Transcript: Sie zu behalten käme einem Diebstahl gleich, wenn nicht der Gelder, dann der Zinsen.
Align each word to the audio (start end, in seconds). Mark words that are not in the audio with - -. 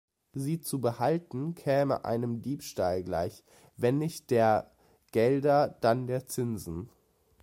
Sie 0.33 0.59
zu 0.59 0.81
behalten 0.81 1.53
käme 1.53 2.05
einem 2.05 2.41
Diebstahl 2.41 3.03
gleich, 3.03 3.43
wenn 3.77 3.99
nicht 3.99 4.31
der 4.31 4.71
Gelder, 5.11 5.77
dann 5.79 6.07
der 6.07 6.25
Zinsen. 6.25 6.89